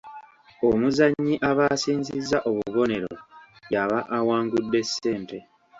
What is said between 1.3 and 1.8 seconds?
aba